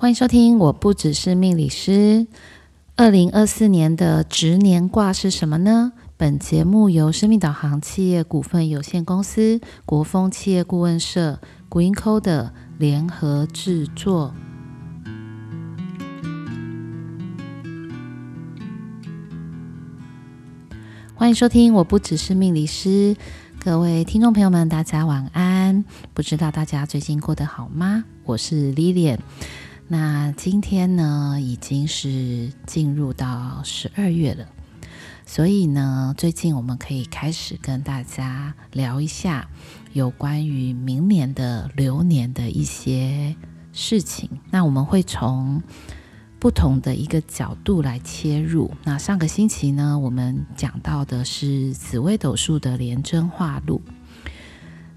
[0.00, 2.28] 欢迎收听，我不只是命理师。
[2.94, 5.92] 二零二四年的值年卦是什么呢？
[6.16, 14.32] 本节目由生命导航企业股份有限公司、国风企业顾问社、GreenCoder 联合制作。
[21.16, 23.16] 欢迎收听，我不只是命理师。
[23.58, 25.84] 各位听众朋友们，大家晚安。
[26.14, 28.04] 不知道大家最近过得好吗？
[28.22, 29.18] 我是 Lilian。
[29.90, 34.46] 那今天呢，已经是进入到十二月了，
[35.24, 39.48] 所以呢，最近我们可以开始跟大家聊一下
[39.94, 43.34] 有关于明年的流年的一些
[43.72, 44.28] 事情。
[44.50, 45.62] 那我们会从
[46.38, 48.70] 不同的一个角度来切入。
[48.84, 53.80] 那上个星期呢，我们讲到的是紫微斗数的廉贞化禄。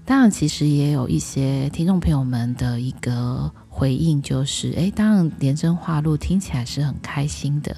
[0.04, 7.76] 当然，其实也有一些听众朋友们的一个回应，就是，诶，当然廉贞化禄听起来是很开心的，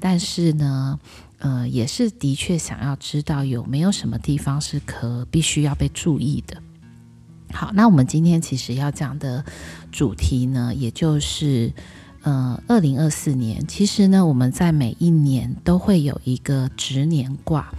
[0.00, 0.98] 但是呢，
[1.38, 6.56] 呃，也是的确想要知道有没有什么地方是可必须要被注意的。
[7.52, 9.44] 好，那我们今天其实要讲的
[9.92, 11.72] 主题呢，也就是，
[12.22, 17.70] 呃，二零二四年，其实呢，我们在每一年都会有一个值年卦。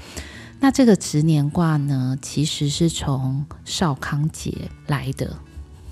[0.59, 5.35] 那这个执年卦呢，其实是从少康节来的。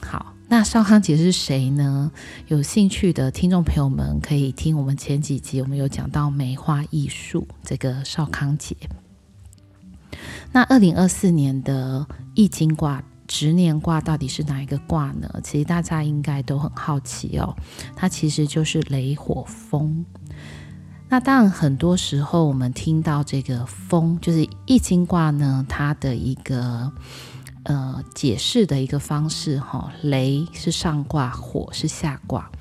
[0.02, 2.12] 好，那少康节是谁呢？
[2.48, 8.76] 有兴趣的听众朋友们可以听我们前几集，我们有讲到梅花易数这个少康节。
[10.52, 15.30] 那二零二四年的易经卦执年卦到底是哪一个卦呢？
[15.44, 17.56] 其实大家应该都很好奇哦。
[17.96, 20.06] 它其实就是雷火风。
[21.10, 26.92] 那当然，很多时候我们听到这个风，就是易经卦呢，它的一个
[27.64, 29.90] 呃解释的一个方式哈。
[30.02, 32.52] 雷是上卦，火是下卦，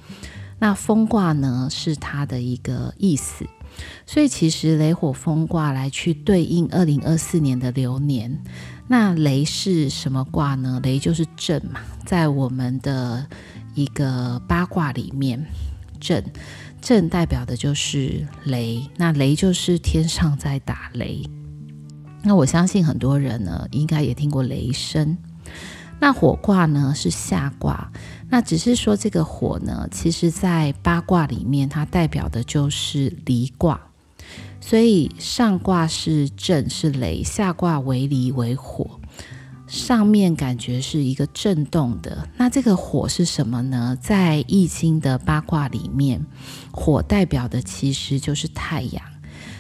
[0.61, 3.45] 那风卦呢是它的一个意思。
[4.07, 8.41] 所以其实雷火风卦来去对应二零二四年的流年。
[8.87, 10.81] 那雷是什么卦呢？
[10.85, 13.27] 雷就是震嘛，在我们的
[13.75, 15.45] 一个八卦里面，
[15.99, 16.25] 震。
[16.81, 21.29] 震代表的就是雷，那雷就是天上在打雷。
[22.23, 25.17] 那我相信很多人呢，应该也听过雷声。
[25.99, 27.91] 那火卦呢是下卦，
[28.29, 33.81] 那只是说这个火呢，其实在八卦里面，它代表的就是离卦。
[34.61, 39.01] 所以上卦是震是雷，下卦为离为火。
[39.67, 43.99] 上面感觉是一个震动的，那这个火是什么呢？
[44.01, 46.25] 在易经的八卦里面，
[46.71, 49.05] 火代表的其实就是太阳，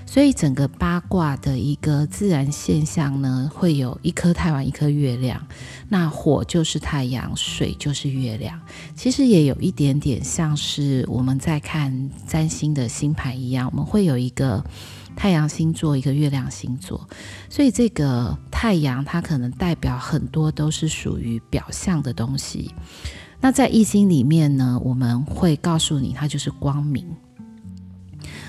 [0.06, 5.44] 所以整个八卦的一个自然现象呢，会有一颗太阳，一颗月亮。
[5.88, 8.60] 那火就是太阳，水就是月亮，
[8.94, 14.64] 其实也有一点点像是我们在看占星的星盘一样，我们会有一个。
[15.16, 17.08] 太阳星座，一个月亮星座，
[17.48, 22.70] 所以这个太阳它可能代表很多都是属于表象的东西。
[23.40, 27.06] 那在易经里面呢，我们会告诉你它就是光明。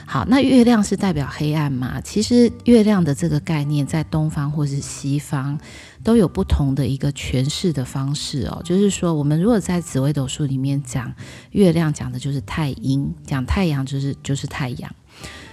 [0.05, 1.99] 好，那月亮是代表黑暗吗？
[1.99, 5.59] 其实月亮的这个概念在东方或是西方
[6.01, 8.61] 都有不同的一个诠释的方式哦。
[8.63, 11.13] 就是说，我们如果在紫微斗数里面讲
[11.51, 14.95] 月亮，讲的就是太阴；讲太阳就是就是太阳。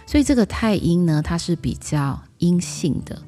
[0.07, 3.21] 所以这个太阴呢，它是比较阴性的。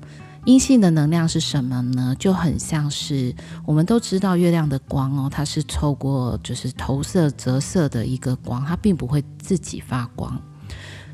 [0.44, 2.14] 阴性的能量是什么呢？
[2.20, 10.40] 就很像是我们都知道月亮的光哦，它是透过就是投射折射的一个光，它并不会自己发光。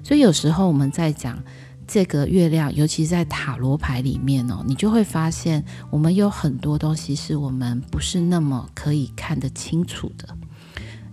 [0.02, 1.42] 所以有时候我们在讲
[1.86, 10.28] 这个月亮，尤其在塔罗牌里面哦，你就会发现我们有很多东西是我们不是那么可以看得清楚的。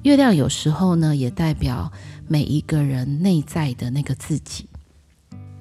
[0.03, 1.91] 月亮有时候呢，也代表
[2.29, 4.69] 每一个人内在的那个自己。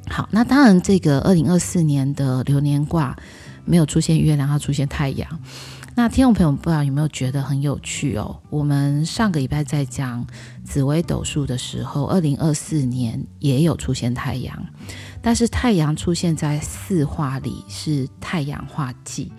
[0.09, 3.17] 好，那当然，这个二零二四年的流年卦
[3.65, 5.41] 没有出现月亮，它出现太阳。
[5.97, 8.41] 那听众朋友不知道有没有觉得很有趣哦？
[8.51, 10.25] 我们上个礼拜在讲
[10.63, 14.67] 紫微斗数的时候，二零二四年也有出现太阳。
[15.21, 19.31] 但是太阳出现在四化里是太阳化忌，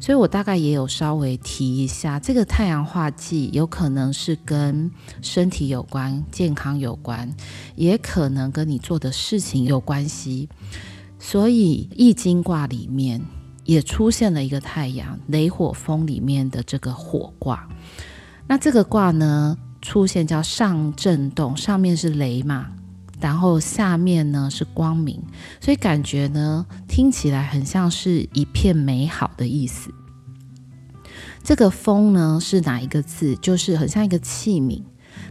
[0.00, 4.90] 所以我大概也有稍微提一下，这个太阳化忌有可能是跟
[5.22, 7.32] 身体有关、健康有关，
[7.76, 10.48] 也可能跟你做的事情有关系。
[11.18, 13.20] 所以易经卦里面
[13.64, 17.68] 也出现了一个太阳，雷火风里面的这个火卦。
[18.46, 22.72] 那这个卦呢，出现叫上震动，上面是雷嘛。
[23.20, 25.22] 然后下面呢是光明，
[25.60, 29.90] 所以感觉呢听起来很像是一片美好的意思。
[31.42, 33.34] 这个风呢是哪一个字？
[33.36, 34.82] 就是很像一个器皿，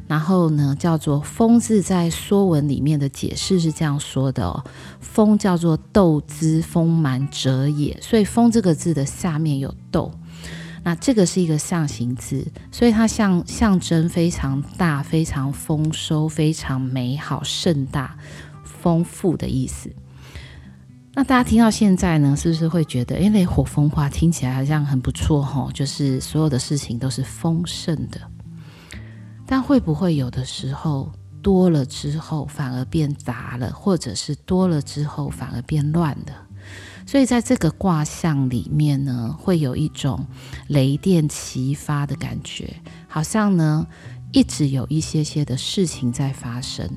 [0.07, 4.63] 然后呢，叫做“风”字，在《说文》里面的解释是这样说的哦
[4.99, 10.11] ：“风叫做斗之丰满者也。”所以“风”这个字的下面有“斗”，
[10.87, 18.17] 那这个是一个象形字，所以它象象征非常大、非常丰收、非常美好、盛大、
[18.63, 19.93] 丰富的意思。
[21.13, 25.69] 那大家听到现在呢，是不是会觉得，诶，雷火风化听起来好像很不错吼？
[25.73, 28.21] 就是所有的事情都是丰盛的。
[29.45, 31.11] 但会不会有的时候
[31.41, 36.46] 多了之后反而变杂了，或者是多了之后反而变乱了？
[37.07, 40.27] 所以在这个卦象里面呢，会有一种
[40.67, 42.75] 雷电齐发的感觉，
[43.07, 43.87] 好像呢
[44.33, 46.87] 一直有一些些的事情在发生。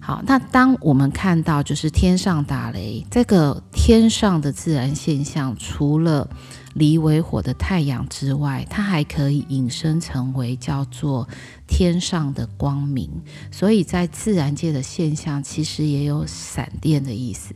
[0.00, 6.26] 好，那当我们看到就是天上打雷，这个天上的自然现象，除了
[6.72, 11.28] 离为火的太阳之外，它还可以引申成为叫做
[11.66, 13.10] 天上的光明。
[13.50, 17.54] 所以在自然界的现象，其实也有闪电的意思。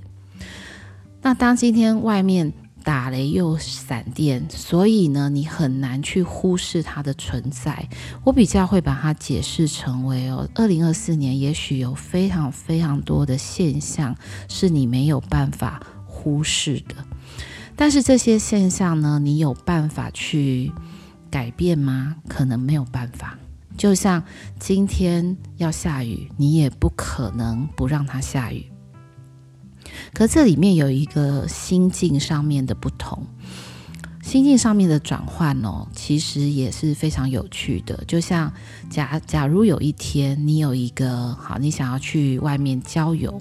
[1.22, 2.52] 那当今天外面
[2.82, 7.88] 打雷又闪电，所以呢，你很难去忽视它的存在。
[8.24, 14.16] 我比较会把它解释成为哦，二零二四年也许有非常非常多的现象
[14.48, 16.96] 是你没有办法忽视的。
[17.76, 20.72] 但是这些现象呢，你有办法去
[21.30, 22.16] 改变吗？
[22.26, 23.38] 可能没有办法。
[23.76, 24.24] 就像
[24.58, 28.71] 今天要下雨，你也不可能不让它下雨。
[30.12, 33.26] 可这里面有一个心境上面的不同，
[34.22, 38.02] 心境上面的转换哦，其实也是非常有趣的。
[38.06, 38.52] 就像
[38.90, 43.40] 假假如有一天你有一个好，你想要去外面郊游。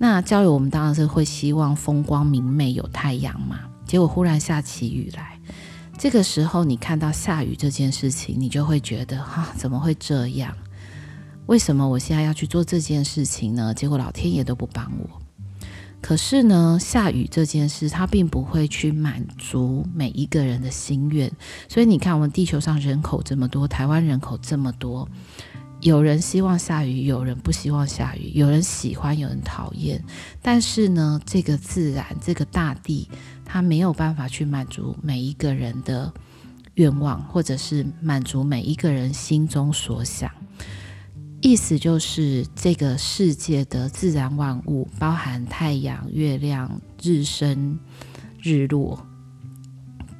[0.00, 3.58] 那郊游，我们当然是会希望风光明媚，有太阳嘛。
[3.84, 5.40] 结果忽然下起雨来，
[5.98, 10.54] 这个时候你看到下雨这件事情，你就会觉得哈，怎么会这样？
[11.46, 13.74] 为什么我现在要去做这件事情呢？
[13.74, 15.27] 结果老天爷都不帮我。
[16.00, 21.30] 可是呢，下雨这件事，它并不会去满足每一个人的心愿。
[21.68, 25.08] 所以你看，我们地球上人口这么多，台湾人口这么多。
[25.80, 30.02] 有人希望下雨，有人不希望下雨，有人喜欢，有人讨厌。
[30.42, 33.08] 但是呢，这个自然，这个大地，
[33.44, 36.12] 它没有办法去满足每一个人的
[36.74, 40.30] 愿望，或者是满足每一个人心中所想。
[41.40, 47.78] 意思就是，这个世界的自然万物，包含太阳、月亮、日升、
[48.42, 49.06] 日落，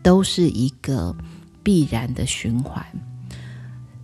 [0.01, 1.17] 都是一个
[1.65, 2.87] 必然的循环。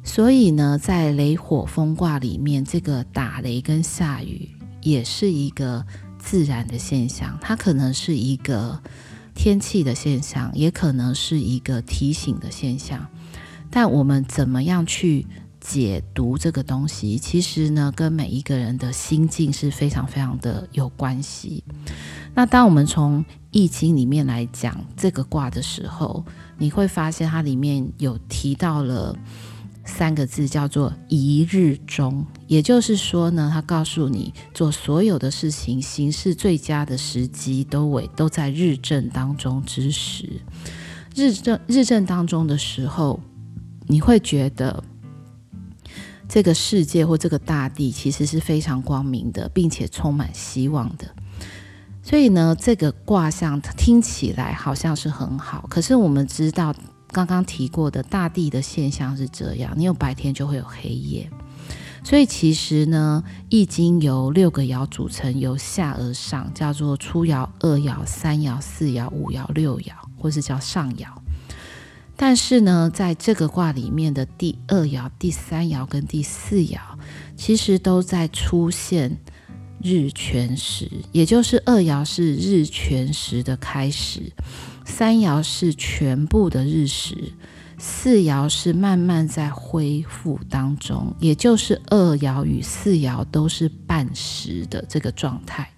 [0.02, 4.50] 所以呢，在雷火风卦里面，这个打雷跟下雨
[4.82, 5.86] 也是一个
[6.18, 7.38] 自然的现象。
[7.40, 8.82] 它可能是一个
[9.34, 13.06] 天气的现象，也可能是一个提醒的现象。
[13.70, 15.26] 但我们怎么样去
[15.66, 21.64] 解读这个东西，其实呢，跟每一个人的心境是非常非常的有关系。
[22.34, 26.22] 那当我们从易经里面来讲这个卦的时候，
[26.58, 29.16] 你会发现它里面有提到了。
[29.86, 40.40] 三个字叫做一日中，也就是说呢，他告诉你做所有的事情，行事最佳的时机都为都在日正当中之时。
[41.14, 43.20] 日正日正当中的时候，
[43.86, 44.82] 你会觉得
[46.28, 51.06] 这个世界或这个大地其实是非常光明的，并且充满希望的。
[52.02, 56.74] 所以呢，这个卦象听起来好像是很好，可是我们知道。
[57.12, 61.30] 刚刚提过的大地的现象是这样，你有白天就会有黑夜，
[62.02, 71.06] 所以其实呢，《易经》由六个爻组成，由下而上，叫做初爻、二爻、三爻、四爻、五爻、六爻，或是叫上爻。
[72.16, 76.78] 但是呢，在这个卦里面的第二爻、第三爻跟第四爻，
[77.36, 79.18] 其实都在出现
[79.82, 84.32] 日全食，也就是二爻是日全食的开始。
[84.84, 87.32] 三爻是全部的日食，
[87.78, 95.68] 四爻是慢慢在恢复当中，也就是二爻与四爻都是半食的这个状态。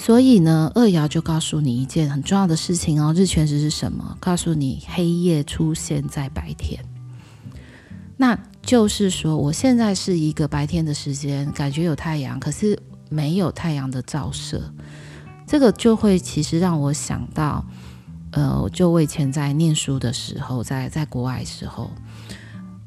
[0.00, 4.16] 所以呢，二爻就告诉你一件很重要的事情哦，日全食是什么？
[4.18, 6.82] 告诉你黑夜出现在白天，
[8.16, 12.78] 那就是说，我现在是一个白天的时间，感觉有太阳，可是
[13.10, 14.72] 没有太阳的照射。
[15.46, 17.62] 这个就会其实让我想到，
[18.30, 21.90] 呃，就我以前在念书的时候，在在国外的时候，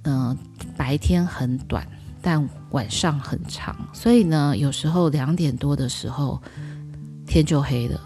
[0.01, 0.35] 嗯、
[0.75, 1.87] 白天很短，
[2.23, 6.41] 但晚上很长，所以呢，有时候两点多的时候
[7.33, 7.99] 天就黑了。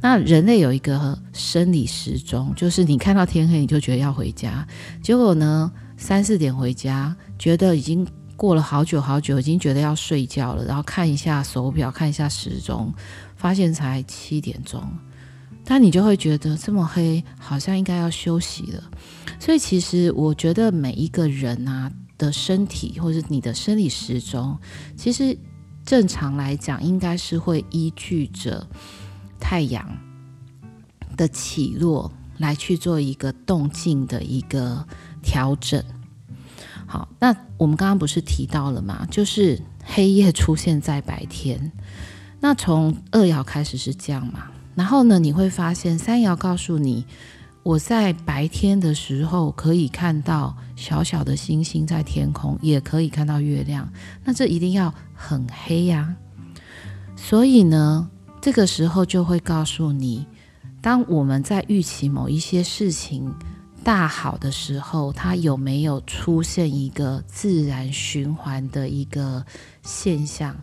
[0.00, 4.66] 那人类有一个生理时钟，就是你看到天黑，你就觉得要回家，
[5.00, 8.04] 结果呢，三四点回家，觉得已经
[8.36, 12.92] 过了好久好久，已经觉得要睡觉了，然后看一下手表，看一下时钟，
[13.36, 14.82] 发现才七点钟。
[15.64, 18.82] 但你就会觉得这么黑，好像应该要休息了。
[19.38, 24.58] 所以其实我觉得每一个人啊的身体，或是你的生理时钟，
[24.96, 25.36] 其实
[25.88, 28.68] 正常来讲，应该是会依据着
[29.40, 29.88] 太阳
[31.16, 34.86] 的起落来去做一个动静的一个
[35.22, 35.82] 调整。
[36.86, 39.08] 好，那我们刚刚不是提到了吗？
[39.10, 41.72] 就是黑夜出现在白天。
[42.40, 44.50] 那从二爻开始是这样嘛？
[44.74, 47.06] 然后呢，你会发现三爻告诉你。
[47.68, 53.86] 我在白天的时候可以看到小小的星星在天空，也可以看到月亮。
[54.24, 56.16] 那这一定要很黑呀。
[57.14, 58.08] 所以呢，
[58.40, 60.26] 这个时候就会告诉你，
[60.80, 63.34] 当我们在预期某一些事情
[63.84, 69.44] 大好的时候，它有没有出现一个自然循环的一个
[69.82, 70.56] 现象？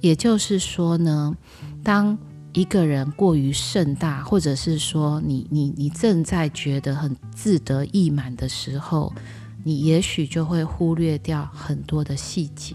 [0.00, 1.36] 也就是说呢，
[1.84, 2.18] 当
[2.58, 9.14] 一个人过于盛大，或者是说你你你正在觉得很自得意满的时候，
[9.62, 12.74] 你也许就会忽略掉很多的细节。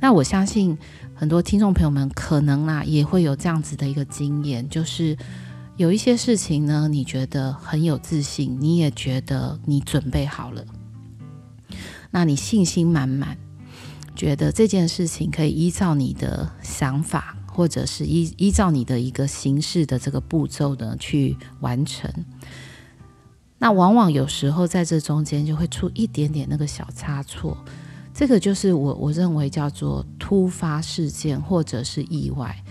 [0.00, 0.78] 那我相信
[1.14, 5.14] 很多听众朋友们可能啊也会有这样子的一个经验，就是
[5.76, 10.64] 有一些事情呢，你觉得很有自信，你也觉得你准备好了，
[12.10, 13.36] 那你信心满满，
[14.16, 17.36] 觉得这件事情可以依照你的想法。
[17.60, 22.10] 或者是依依照你的一个形式的这个步骤呢去完成，
[23.58, 27.54] 那往往有时候在这中间就会出一点点那个小差错，
[28.14, 32.64] 这个就是我我认为叫做突发事件或者是意外。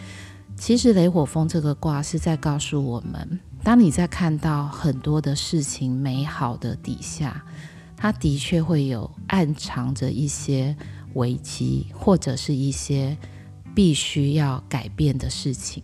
[0.58, 7.46] 其实雷火风这个卦是在告诉我们，当你在看到很多的事情美好的底下，
[7.96, 10.76] 它的确会有暗藏着一些
[11.14, 13.16] 危机或者是一些。
[13.76, 15.84] 必须要改变的事情，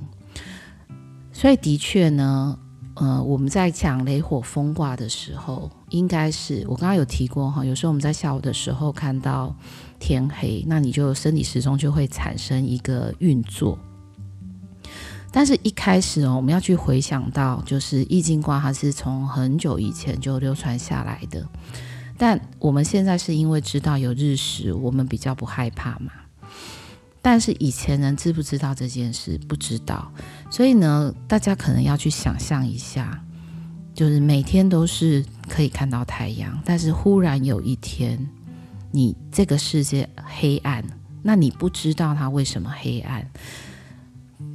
[1.32, 2.58] 所以的确呢，
[2.96, 9.56] 呃，我们在讲雷火风卦的时候，应该是我刚刚有提过哈，有时候我们在下午的时候看到
[10.00, 13.78] 天黑，那你就生理时钟就会产生一个运作。
[15.32, 21.46] 但是，一开始哦，我们要去回想到，就是易经卦，它是从很久以前就流传下来的，
[22.18, 26.12] 但我们现在是因为知道有日食，我们比较不害怕嘛。
[27.26, 29.36] 但是以前人知不知道这件事？
[29.48, 30.12] 不知道，
[30.52, 33.20] 所以呢，大家可能要去想象一下，
[33.96, 38.30] 就是每天都是可以看到太阳，但是忽然有一天，
[38.92, 40.86] 你这个世界黑暗，
[41.24, 43.28] 那你不知道它为什么黑暗。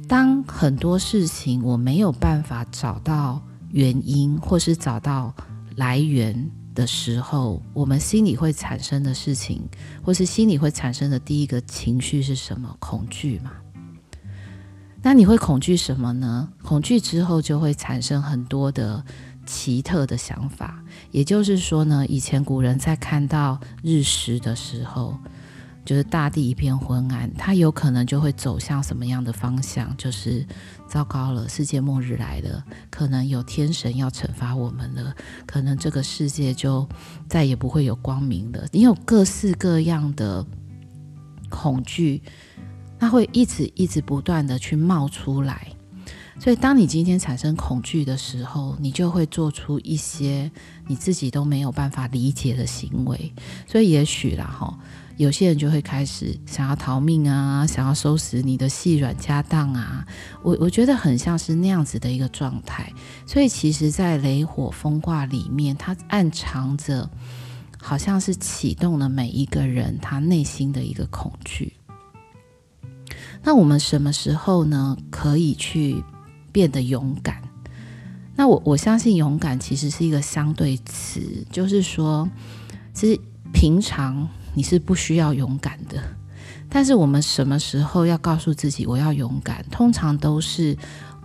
[0.07, 5.35] 当很多事情我没有办法找到原因，或是找到
[5.75, 6.49] 来源。
[6.73, 9.61] 的时候，我们心里会产生的事情，
[10.03, 12.75] 或是心里会产生的第一个情绪是什么？
[12.79, 13.51] 恐惧嘛。
[15.01, 16.49] 那你会恐惧什么呢？
[16.63, 19.03] 恐惧之后就会产生很多的
[19.45, 20.83] 奇特的想法。
[21.11, 25.17] 也就是说呢，以前古人在看到日食的时候。
[25.83, 29.95] 就是大地一片昏暗，它有可能就会走向什么样的方向？
[29.97, 30.45] 就是
[30.87, 35.13] 糟糕了，世界末日来了，可能有天神要惩罚我们了，
[35.45, 36.87] 可能这个世界就
[37.27, 38.65] 再也不会有光明了。
[38.71, 40.45] 你有各式各样的
[41.49, 42.21] 恐惧，
[42.99, 45.67] 它会一直一直不断的去冒出来。
[46.39, 50.49] 所以，当你今天产生恐惧的时候，你就会做出一些
[50.87, 53.31] 你自己都没有办法理解的行为。
[53.67, 54.79] 所以，也许啦，哈。
[55.17, 60.05] 有些人就会开始想要逃命啊，想要收拾你的细软家当啊，
[60.41, 62.91] 我我觉得很像是那样子的一个状态。
[63.27, 67.07] 所以其实，在雷火风卦里面，它暗藏着
[67.79, 71.73] 好像是启动了每一个人他内心的一个恐惧。
[73.43, 76.03] 那我们什么时候呢，可以去
[76.51, 77.41] 变得勇敢？
[78.35, 82.27] 那我我相信勇敢其实是一个相对词，就是说，
[82.93, 83.19] 其实
[83.53, 84.27] 平常。
[84.53, 86.01] 你是不需要勇敢的，
[86.69, 89.65] 但是我们什么时候要告诉自己我要勇敢？
[89.71, 90.77] 通常都是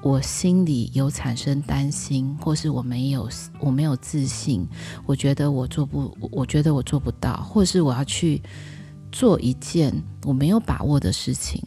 [0.02, 3.28] 我心里有产生担心，或是我没有
[3.58, 4.66] 我没有自信，
[5.04, 8.40] 我觉得我做不，我觉得我做不到，或是我要去
[9.10, 9.92] 做一件
[10.24, 11.60] 我没有把握的事情。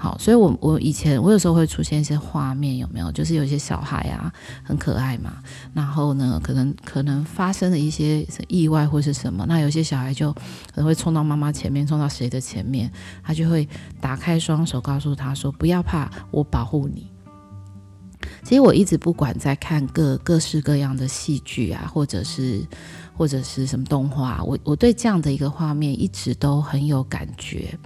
[0.00, 3.10] 好，所以我，我以前我有时候会出现一些画面，有没有？
[3.10, 5.42] 就是有些小孩啊，很可爱嘛。
[5.74, 12.88] 然后呢，可能可能发生了一些意外或是什么，那有些小孩就可能会冲到妈妈前面，冲到谁的前面，
[13.24, 13.68] 他就会
[14.00, 17.10] 打开双手，告诉他说：“不要怕，我保护你。”
[18.44, 22.64] 其实我一直不管在看各各式各样的戏剧啊，或者是
[23.16, 27.76] 或者是什么动画，我我对这样的一个画面一直都很有感觉，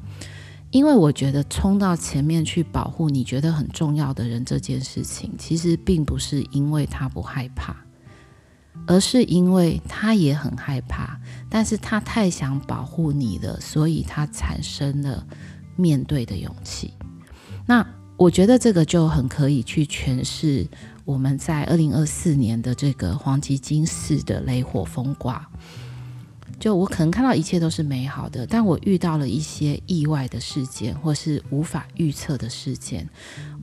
[0.73, 7.77] 因为我觉得冲到前面去保护你觉得很重要的人这件事情，其实并不是因为他不害怕，
[8.89, 15.25] 而是因为他也很害怕，但是他太想保护你了，所以他产生了
[15.77, 16.93] 面对的勇气。
[17.65, 17.87] 那。
[18.19, 20.69] 我觉得这个就很可以去诠释
[21.05, 25.49] 我们在二零二四年的这个黄极金四的雷火风卦。
[26.63, 33.09] 就我可能看到一切都是美好的，但我遇到了一些意外的事件，或是无法预测的事件，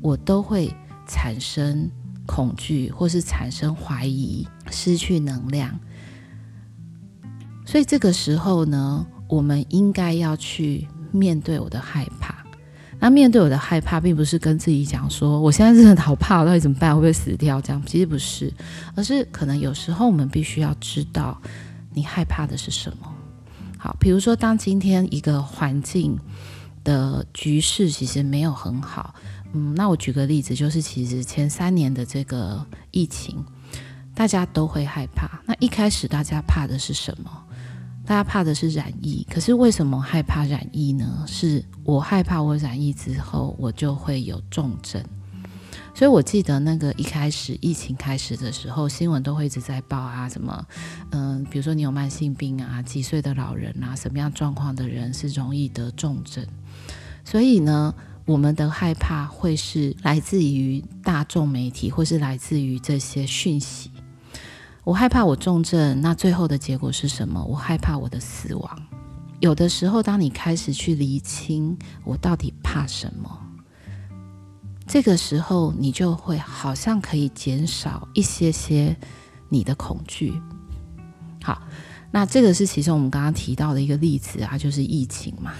[0.01, 0.69] 我都会
[1.07, 1.89] 产生
[2.25, 5.79] 恐惧，或是产生怀疑，失去能量。
[7.65, 12.35] 所以这个时候呢，我们应该要去面对我的害怕。
[12.99, 16.93] 那面对我的害怕，并不是跟自己讲说，我现在真的好怕，到底怎么办？
[16.93, 17.61] 会不会死掉？
[17.61, 18.53] 这样其实不是，
[18.93, 21.41] 而是可能有时候我们必须要知道，
[21.99, 23.13] 你害怕的是什么。
[23.77, 26.17] 好，比如说，当今天一个环境
[26.83, 29.13] 的局势其实没有很好，
[29.53, 33.43] 嗯，那我举个例子，就是其实前三年的这个疫情，
[34.15, 35.41] 大家都会害怕。
[35.45, 37.29] 那一开始大家怕的是什么？
[38.05, 41.25] 大家怕的是染疫，可是为什么害怕染疫呢？
[41.27, 45.03] 是我害怕我染疫之后，我就会有重症。
[45.99, 50.65] 所以我记得那个一开始疫情开始的时候，新闻都会一直在报啊，什么，
[51.11, 56.47] 嗯，比如说你有慢性病啊，几岁的老人啊，什么样状况的人是容易得重症。
[57.25, 63.91] 所以呢，我们的害怕会是来自于大众媒体，或是来自于这些讯息。
[64.85, 67.43] 我害怕我重症，那最后的结果是什么？
[67.43, 68.81] 我害怕我的死亡。
[69.41, 73.29] 有的时候，当你开始去厘清我到底怕什么，
[74.89, 78.97] 这个时候你就会好像可以减少一些些
[79.47, 80.33] 你的恐惧。
[81.43, 81.61] 好，
[82.09, 85.53] 那这个是其中我们刚刚提到的一个例子啊，就是疫情嘛。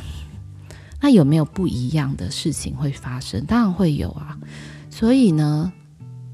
[1.00, 3.46] 那有没有不一样的事情会发生？
[3.46, 4.36] 当然会有啊。
[4.90, 5.72] 所以呢，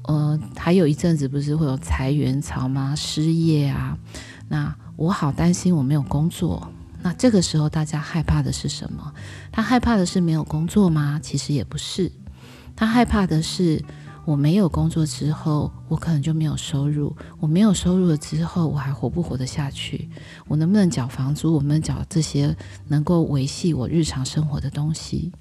[0.04, 2.94] 呃，还有一阵子不是会有裁员潮吗？
[2.96, 3.98] 失业啊，
[4.48, 6.72] 那我好担心我没有工作。
[7.02, 9.12] 那这个时候大家害怕的是什么？
[9.52, 11.20] 他害怕的是没有工作吗？
[11.22, 12.10] 其实也不是，
[12.76, 13.82] 他害怕的是
[14.26, 17.16] 我没有工作之后，我可能就没有收入。
[17.40, 20.10] 我没有收入了之后，我还活不活得下去？
[20.46, 21.54] 我能不能缴房租？
[21.54, 22.54] 我能不能缴这些
[22.88, 25.32] 能够维系我日常生活的东西？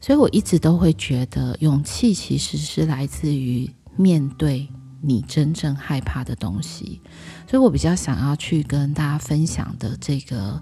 [0.00, 4.68] 所以我一直都会觉得，勇气其实是来自于面对
[5.00, 7.00] 你真正害怕的东西。
[7.48, 10.60] 所以我比较想要去跟大家分享的这个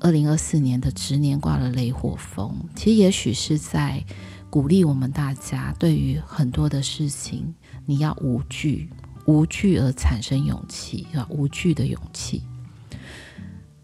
[0.00, 4.04] 二零二四年的执年挂了雷火风，其实也许是在
[4.48, 8.90] 鼓励我们大家，对于很多的事情，你要无惧，
[9.26, 12.42] 无惧而产生勇气，啊无惧的勇气。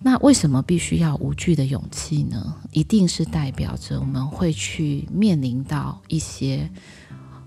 [0.00, 2.56] 那为什么必须要无惧的勇气呢？
[2.70, 6.70] 一定是代表着我们会去面临到一些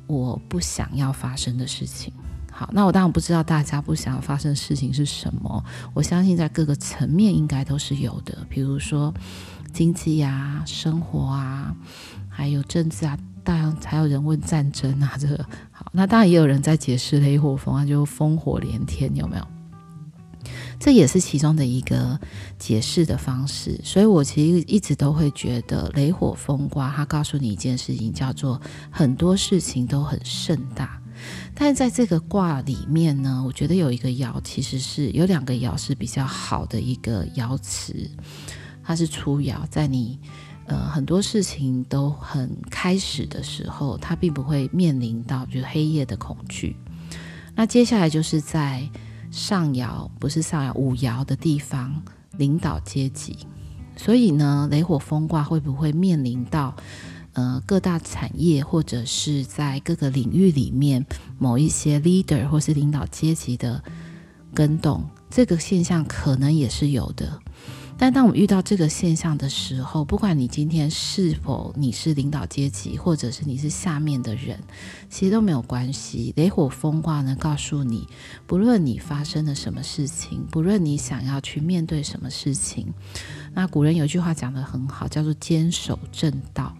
[0.07, 2.11] 我不想要发生的事情。
[2.59, 5.63] 好，那我当然不知道大家不想要发生的事情是什么。
[5.93, 9.13] 我相信在各个层面应该都是有的，比如说
[9.71, 11.71] 经济啊、生活啊，
[12.27, 15.85] 还有政治啊，当然还有人问战争啊，这个好。
[15.91, 19.47] 那当然也有人在解释雷火风啊，就烽火连天，有没有？
[20.79, 22.19] 这也是其中的一个
[22.57, 30.99] 解释的方式，所以我其实一直都会觉得雷火风刮，它告诉你一件事情，叫做很多事情都很盛大。
[31.53, 38.09] 但是在这个卦里面呢，我觉得有一个爻，其实是有两个爻是比较好的一个爻辞，
[38.83, 40.19] 它是初爻，在你
[40.65, 46.75] 呃很多事情都很开始的时候，它并不会面临到就是黑夜的恐惧。
[47.55, 48.89] 那接下来就是在。
[49.29, 52.01] 上爻不是上爻，五爻的地方，
[52.37, 53.37] 领导阶级。
[53.97, 56.73] 所以呢，雷火风卦会不会面临到
[57.37, 61.05] 呃各大产业或者是在各个领域里面
[61.37, 63.83] 某一些 leader 或是领导阶级的
[64.55, 65.07] 跟动？
[65.29, 67.39] 这个现象可能也是有的。
[67.99, 74.59] 但当我们遇到这个现象的时候，不管你今天是否你是领导阶级，或者是你是下面的人，
[75.09, 76.31] 其实都没有关系。
[76.37, 78.07] 雷火风卦呢，告诉你，
[78.45, 82.93] 不论你发生了什么事情，不论你想要去面对什么事情，
[83.57, 86.77] 那古人有一句话讲得很好，叫做坚守正道。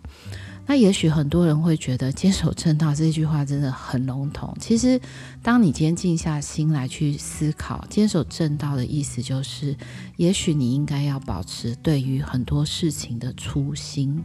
[0.68, 4.56] 那也许很多人会觉得“坚守正道”这句话真的很笼统。
[4.60, 5.02] 其实，
[5.42, 9.76] 当你今天静下心来去思考，“坚守正道”的意思就是，
[10.18, 14.24] 也许你应该要保持对于很多事情的初心。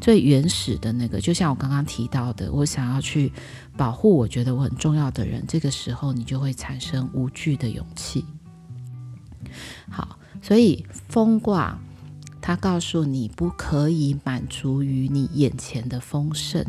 [0.00, 3.30] 最原始的那个，就像我刚刚提到的，我想要去
[3.76, 8.24] 保护我觉得我很重要的人，这个时候你就会产生无惧的勇气。
[9.90, 11.78] 好，所以风卦
[12.40, 16.64] 它告诉你不可以满足于你眼前的丰盛。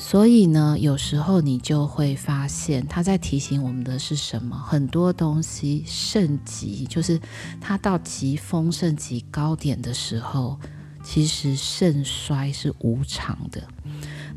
[0.00, 4.56] 所以呢，有时候你就会发现，他在提醒我们的是什么？
[4.56, 7.20] 很多东西盛极，就是
[7.60, 10.56] 它到极丰盛、极高点的时候，
[11.02, 13.60] 其实盛衰是无常的。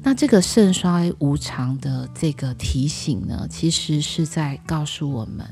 [0.02, 5.46] 那这个盛衰无常的这个提醒呢，其实是在告诉我们，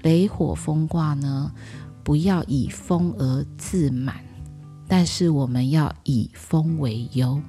[0.00, 1.52] 雷火风卦呢，
[2.02, 4.16] 不要以丰而自满，
[4.88, 7.40] 但是我们要以丰为忧。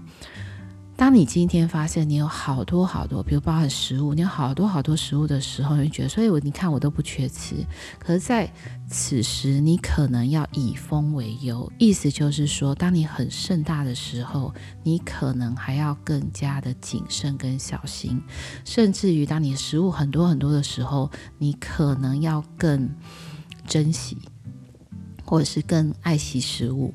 [0.97, 7.55] 当你今天发现你有好多好多，比如包含食物，你有好多好多食物的时候，你会觉得，所以我你看我都不缺吃。
[7.97, 8.53] 可是在
[8.87, 18.21] 此时，你可能要以丰为忧，意思就是说，当你很盛大的时候，你可能还要更加的谨慎跟小心，
[18.63, 21.09] 甚至于当你食物很多很多的时候，
[21.39, 22.87] 你可能要更
[23.65, 24.19] 珍惜，
[25.31, 26.93] 或者是更爱惜食物。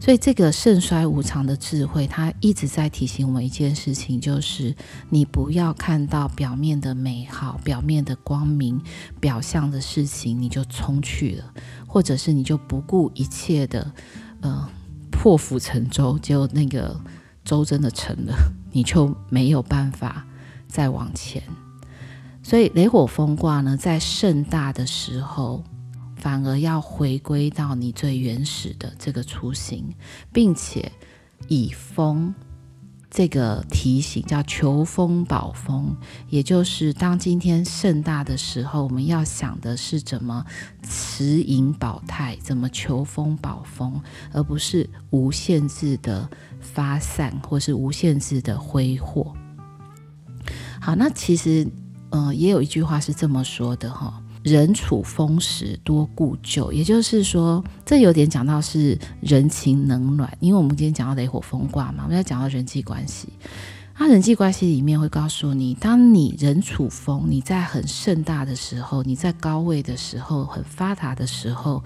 [0.00, 4.74] 所以，这个盛衰无常的智慧，它一直在提醒我们一件事情，就是
[5.10, 8.80] 你不要看到表面的美好、表面的光明、
[9.20, 11.52] 表象的事情，你就冲去了，
[11.86, 13.92] 或者是你就不顾一切的，
[14.40, 14.66] 呃，
[15.10, 16.98] 破釜沉舟，结果那个
[17.44, 18.34] 舟真的沉了，
[18.72, 20.26] 你就没有办法
[20.66, 21.42] 再往前。
[22.42, 25.62] 所以，雷火风卦呢，在盛大的时候。
[26.26, 29.94] 反而要回归到你最原始的这个雏形，
[30.32, 30.90] 并且
[31.46, 32.34] 以风
[33.08, 35.96] 这个提醒叫求风保风，
[36.28, 40.44] 也就是当今天盛大的时候，我们要想的是怎么
[40.82, 49.32] 持盈保泰，怎么求风保风，而不是无限制的发散或是无限制的挥霍。
[50.80, 51.64] 好，那其实
[52.10, 54.20] 呃也有一句话是这么说的哈。
[54.46, 63.28] 人处丰时多顾旧，也就是说，这有点讲到是人情冷暖，因为我们今天讲到雷火风卦嘛，我们要讲到人际关系。
[63.98, 71.82] 那人际关系里面会告诉你，当你人处丰，你在很盛大的时候，你在高位的时候，很发达的时候，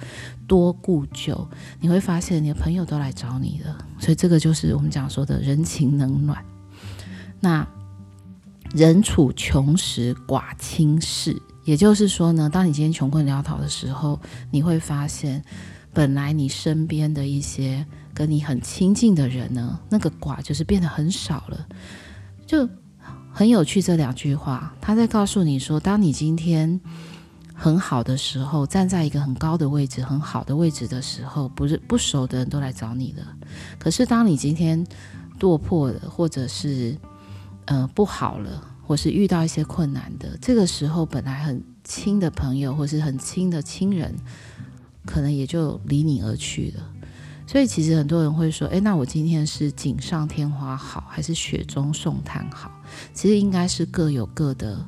[0.46, 1.48] 多顾旧，
[1.80, 3.74] 你会发现你的朋友都来找你了。
[3.98, 6.44] 所以这个就是我们讲说的人情冷暖。
[7.40, 7.66] 那
[8.74, 11.40] 人处穷时寡亲事。
[11.64, 14.18] 也就是说呢，当你今天穷困潦倒的时候，
[14.50, 15.42] 你会发现，
[15.92, 21.66] 本来你身边的一些跟你很亲近的人呢，那个寡就是变得很少了，
[22.46, 22.68] 就
[23.32, 23.82] 很有趣。
[23.82, 26.80] 这两句话，他在告诉你说，当你今天
[27.54, 33.22] 很好的时候，站在一个很高的位置、很好的位置的时候，不是不熟的人都来找你了。
[33.78, 34.84] 可是当你今天
[35.40, 36.96] 落魄了，或者是
[37.66, 38.64] 呃不好了。
[38.90, 44.12] 或是遇到一些困难的，这个时候本来很亲的朋友，或是很亲的亲人，
[45.06, 46.82] 可能也就离你而去了。
[47.46, 52.82] 所以其实很多人会说：“诶，那我今天是锦上添花好，还是雪中送炭好？”
[53.14, 54.84] 其实应该是各有各的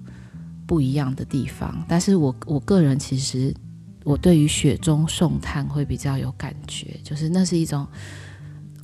[0.67, 1.85] 不一样的地方。
[1.89, 3.55] 但是我我个人其实，
[4.03, 7.87] 我对于雪中送炭会比较有感觉，就是那是一种。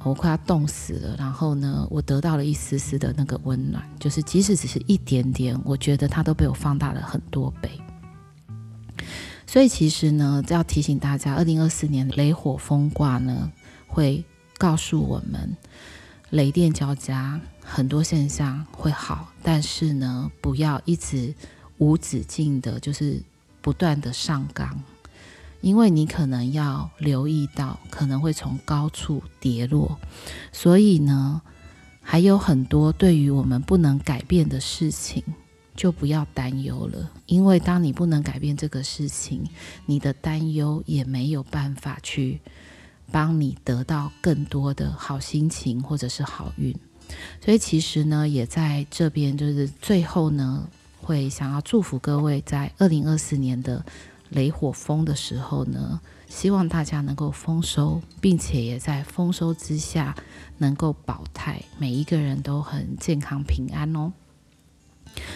[0.05, 7.71] 我快要冻死了，然后呢，我得到了一丝丝的那个温暖，就是即使只是一点点，我觉得它都被我放大了很多倍。
[9.47, 13.51] 所以其实呢，要提醒大家，二零二四年雷火风卦呢，
[13.87, 14.25] 会
[14.57, 15.57] 告诉我们，
[16.31, 21.35] 雷电交加，很多现象会好，但是呢，不要一直
[21.79, 23.23] 无止境的，就是
[23.61, 24.81] 不断的上纲。
[25.61, 29.99] 因为你可能要留意到，可能会从高处跌落，
[30.53, 31.43] 所以呢，
[32.01, 35.21] 还有很多对于我们不能改变的事情，
[35.75, 37.11] 就不要担忧了。
[37.27, 39.45] 因为当你不能改变这个事情，
[39.85, 42.41] 你的担忧也没有办法去
[43.11, 46.73] 帮你得到更多的好心情或者是好运。
[47.45, 50.69] 所以其实呢，也在这边就是最后呢，
[51.01, 53.85] 会想要祝福各位在二零二四年的。
[54.31, 60.15] 雷火风的时候呢，希望大家能够丰收，并且也在丰收之下
[60.59, 64.13] 能够保泰，每一个人都很健康平安哦。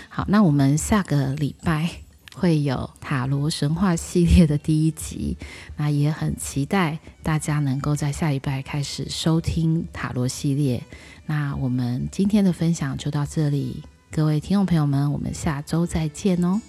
[0.08, 1.88] 好，那我们下个礼拜
[2.34, 5.36] 会有塔罗神话系列的第一集，
[5.76, 10.82] 那也很期待大家能够在下礼拜开始收听塔罗系列。
[11.26, 16.60] 那我们今天的分享就到这里，各位听众朋友们，我们下周再见哦。